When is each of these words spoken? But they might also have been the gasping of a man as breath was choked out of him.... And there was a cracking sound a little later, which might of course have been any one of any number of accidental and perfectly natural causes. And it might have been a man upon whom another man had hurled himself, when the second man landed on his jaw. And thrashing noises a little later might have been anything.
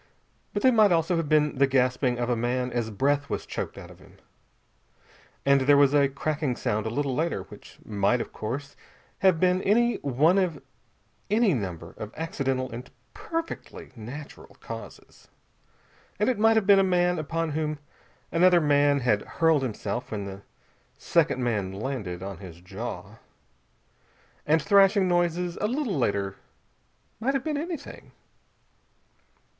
But 0.51 0.63
they 0.63 0.71
might 0.71 0.91
also 0.91 1.15
have 1.17 1.29
been 1.29 1.59
the 1.59 1.67
gasping 1.67 2.17
of 2.17 2.27
a 2.27 2.35
man 2.35 2.71
as 2.71 2.89
breath 2.89 3.29
was 3.29 3.45
choked 3.45 3.77
out 3.77 3.91
of 3.91 3.99
him.... 3.99 4.17
And 5.45 5.61
there 5.61 5.77
was 5.77 5.93
a 5.93 6.09
cracking 6.09 6.55
sound 6.55 6.87
a 6.87 6.89
little 6.89 7.13
later, 7.13 7.43
which 7.43 7.77
might 7.85 8.19
of 8.19 8.33
course 8.33 8.75
have 9.19 9.39
been 9.39 9.61
any 9.61 9.97
one 9.97 10.39
of 10.39 10.59
any 11.29 11.53
number 11.53 11.91
of 11.99 12.11
accidental 12.17 12.71
and 12.71 12.89
perfectly 13.13 13.91
natural 13.95 14.55
causes. 14.59 15.27
And 16.17 16.29
it 16.29 16.39
might 16.39 16.55
have 16.55 16.65
been 16.65 16.79
a 16.79 16.83
man 16.83 17.19
upon 17.19 17.51
whom 17.51 17.77
another 18.31 18.59
man 18.59 19.01
had 19.01 19.21
hurled 19.21 19.61
himself, 19.61 20.09
when 20.11 20.25
the 20.25 20.41
second 20.97 21.43
man 21.43 21.71
landed 21.73 22.23
on 22.23 22.39
his 22.39 22.59
jaw. 22.61 23.17
And 24.47 24.59
thrashing 24.63 25.07
noises 25.07 25.57
a 25.61 25.67
little 25.67 25.95
later 25.95 26.37
might 27.19 27.35
have 27.35 27.43
been 27.43 27.55
anything. 27.55 28.13